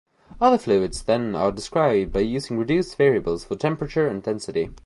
Other 0.41 0.57
fluids 0.57 1.03
then 1.03 1.35
are 1.35 1.51
described 1.51 2.11
by 2.11 2.21
using 2.21 2.57
reduced 2.57 2.97
variables 2.97 3.43
for 3.45 3.55
temperature 3.55 4.07
and 4.07 4.23
density. 4.23 4.71